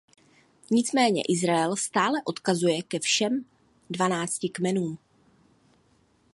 Nicméně 0.71 1.21
„Izrael“ 1.29 1.75
stále 1.77 2.19
odkazuje 2.25 2.83
ke 2.83 2.99
všem 2.99 3.45
dvanácti 3.89 4.49
kmenům. 4.49 4.97